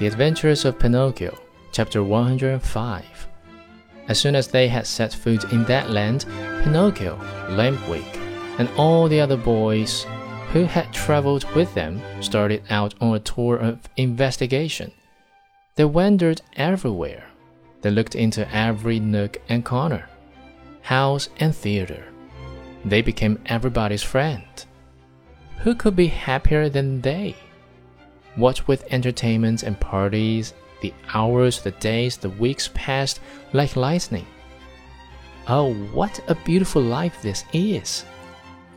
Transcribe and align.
The 0.00 0.06
Adventures 0.06 0.64
of 0.64 0.78
Pinocchio, 0.78 1.38
chapter 1.72 2.02
105. 2.02 3.28
As 4.08 4.18
soon 4.18 4.34
as 4.34 4.48
they 4.48 4.66
had 4.66 4.86
set 4.86 5.12
foot 5.12 5.52
in 5.52 5.64
that 5.64 5.90
land, 5.90 6.24
Pinocchio, 6.64 7.18
Lampwick, 7.50 8.16
and 8.58 8.70
all 8.78 9.08
the 9.08 9.20
other 9.20 9.36
boys 9.36 10.06
who 10.54 10.64
had 10.64 10.90
traveled 10.94 11.44
with 11.54 11.74
them 11.74 12.00
started 12.22 12.62
out 12.70 12.94
on 13.02 13.14
a 13.14 13.20
tour 13.20 13.58
of 13.58 13.78
investigation. 13.98 14.90
They 15.74 15.84
wandered 15.84 16.40
everywhere. 16.56 17.26
They 17.82 17.90
looked 17.90 18.14
into 18.14 18.50
every 18.56 19.00
nook 19.00 19.36
and 19.50 19.66
corner, 19.66 20.08
house 20.80 21.28
and 21.40 21.54
theater. 21.54 22.06
They 22.86 23.02
became 23.02 23.38
everybody's 23.44 24.02
friend. 24.02 24.64
Who 25.58 25.74
could 25.74 25.94
be 25.94 26.06
happier 26.06 26.70
than 26.70 27.02
they? 27.02 27.36
What 28.40 28.66
with 28.66 28.90
entertainments 28.90 29.64
and 29.64 29.78
parties, 29.78 30.54
the 30.80 30.94
hours, 31.12 31.60
the 31.60 31.72
days, 31.72 32.16
the 32.16 32.30
weeks 32.30 32.70
passed 32.72 33.20
like 33.52 33.76
lightning. 33.76 34.24
Oh, 35.46 35.74
what 35.92 36.18
a 36.26 36.34
beautiful 36.34 36.80
life 36.80 37.20
this 37.20 37.44
is! 37.52 38.06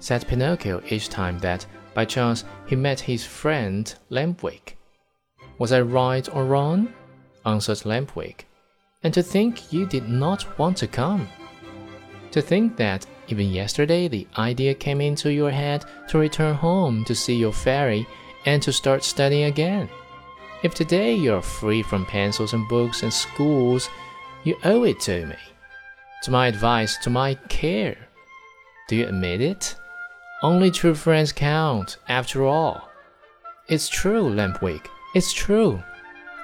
said 0.00 0.26
Pinocchio 0.26 0.82
each 0.88 1.08
time 1.08 1.38
that, 1.38 1.64
by 1.94 2.04
chance, 2.04 2.44
he 2.66 2.74
met 2.74 2.98
his 2.98 3.24
friend 3.24 3.94
Lampwick. 4.10 4.74
Was 5.58 5.70
I 5.70 5.82
right 5.82 6.28
or 6.34 6.44
wrong? 6.44 6.92
answered 7.46 7.84
Lampwick. 7.84 8.46
And 9.04 9.14
to 9.14 9.22
think 9.22 9.72
you 9.72 9.86
did 9.86 10.08
not 10.08 10.58
want 10.58 10.76
to 10.78 10.88
come. 10.88 11.28
To 12.32 12.42
think 12.42 12.76
that 12.78 13.06
even 13.28 13.48
yesterday 13.48 14.08
the 14.08 14.26
idea 14.36 14.74
came 14.74 15.00
into 15.00 15.32
your 15.32 15.52
head 15.52 15.84
to 16.08 16.18
return 16.18 16.56
home 16.56 17.04
to 17.04 17.14
see 17.14 17.36
your 17.36 17.52
fairy 17.52 18.08
and 18.46 18.62
to 18.62 18.72
start 18.72 19.04
studying 19.04 19.44
again. 19.44 19.88
If 20.62 20.74
today 20.74 21.14
you 21.14 21.34
are 21.34 21.42
free 21.42 21.82
from 21.82 22.06
pencils 22.06 22.52
and 22.52 22.68
books 22.68 23.02
and 23.02 23.12
schools, 23.12 23.88
you 24.44 24.56
owe 24.64 24.84
it 24.84 25.00
to 25.00 25.26
me, 25.26 25.36
to 26.22 26.30
my 26.30 26.46
advice, 26.46 26.96
to 26.98 27.10
my 27.10 27.34
care. 27.48 27.96
Do 28.88 28.96
you 28.96 29.06
admit 29.06 29.40
it? 29.40 29.76
Only 30.42 30.70
true 30.70 30.94
friends 30.94 31.32
count, 31.32 31.98
after 32.08 32.44
all. 32.44 32.88
It's 33.68 33.88
true, 33.88 34.24
Lampwick, 34.24 34.86
it's 35.14 35.32
true. 35.32 35.82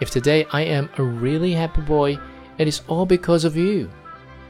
If 0.00 0.10
today 0.10 0.46
I 0.52 0.62
am 0.62 0.90
a 0.98 1.02
really 1.02 1.52
happy 1.52 1.82
boy, 1.82 2.18
it 2.58 2.68
is 2.68 2.82
all 2.88 3.06
because 3.06 3.44
of 3.44 3.56
you. 3.56 3.90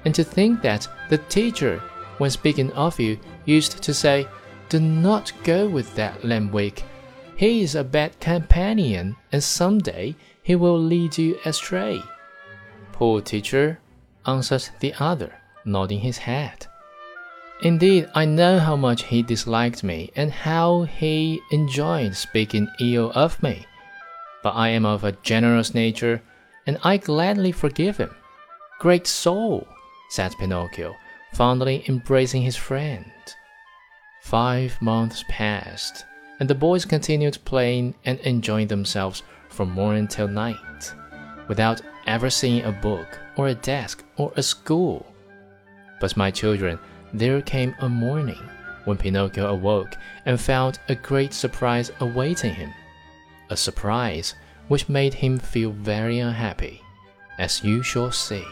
And 0.04 0.14
to 0.14 0.24
think 0.24 0.62
that 0.62 0.88
the 1.10 1.18
teacher, 1.18 1.78
when 2.18 2.30
speaking 2.30 2.72
of 2.72 2.98
you, 2.98 3.18
used 3.44 3.82
to 3.82 3.94
say, 3.94 4.26
Do 4.68 4.80
not 4.80 5.32
go 5.44 5.68
with 5.68 5.94
that 5.96 6.22
Lampwick 6.22 6.82
he 7.36 7.62
is 7.62 7.74
a 7.74 7.84
bad 7.84 8.18
companion, 8.20 9.16
and 9.30 9.42
some 9.42 9.78
day 9.78 10.14
he 10.42 10.54
will 10.54 10.78
lead 10.78 11.18
you 11.18 11.38
astray. 11.44 12.02
Poor 12.92 13.20
teacher, 13.20 13.80
answered 14.26 14.68
the 14.80 14.94
other, 14.98 15.32
nodding 15.64 16.00
his 16.00 16.18
head. 16.18 16.66
Indeed, 17.62 18.08
I 18.14 18.24
know 18.24 18.58
how 18.58 18.76
much 18.76 19.04
he 19.04 19.22
disliked 19.22 19.84
me 19.84 20.10
and 20.16 20.32
how 20.32 20.82
he 20.82 21.40
enjoyed 21.52 22.16
speaking 22.16 22.68
ill 22.80 23.12
of 23.14 23.40
me. 23.42 23.66
But 24.42 24.56
I 24.56 24.68
am 24.68 24.84
of 24.84 25.04
a 25.04 25.12
generous 25.12 25.72
nature, 25.72 26.22
and 26.66 26.78
I 26.82 26.96
gladly 26.96 27.52
forgive 27.52 27.98
him. 27.98 28.14
Great 28.80 29.06
soul, 29.06 29.68
said 30.10 30.32
Pinocchio, 30.38 30.96
fondly 31.32 31.84
embracing 31.88 32.42
his 32.42 32.56
friend. 32.56 33.12
Five 34.22 34.80
months 34.82 35.24
passed 35.28 36.04
and 36.42 36.50
the 36.50 36.54
boys 36.56 36.84
continued 36.84 37.38
playing 37.44 37.94
and 38.04 38.18
enjoying 38.18 38.66
themselves 38.66 39.22
from 39.48 39.70
morning 39.70 40.08
till 40.08 40.26
night, 40.26 40.92
without 41.46 41.80
ever 42.08 42.28
seeing 42.28 42.64
a 42.64 42.72
book 42.72 43.06
or 43.36 43.46
a 43.46 43.54
desk 43.54 44.02
or 44.16 44.32
a 44.34 44.42
school. 44.42 45.06
But 46.00 46.16
my 46.16 46.32
children, 46.32 46.80
there 47.14 47.40
came 47.42 47.76
a 47.78 47.88
morning 47.88 48.42
when 48.86 48.96
Pinocchio 48.96 49.50
awoke 49.50 49.96
and 50.26 50.40
found 50.40 50.80
a 50.88 50.96
great 50.96 51.32
surprise 51.32 51.92
awaiting 52.00 52.54
him. 52.54 52.74
A 53.50 53.56
surprise 53.56 54.34
which 54.66 54.88
made 54.88 55.14
him 55.14 55.38
feel 55.38 55.70
very 55.70 56.18
unhappy, 56.18 56.82
as 57.38 57.62
you 57.62 57.84
shall 57.84 58.10
see. 58.10 58.44